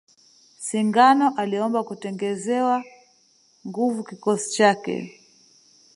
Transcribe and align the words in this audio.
Singano 0.59 1.33
aliomba 1.37 1.83
kungezewa 1.83 2.83
nguvu 3.67 4.03
kikosi 4.03 4.51
chake 4.53 5.21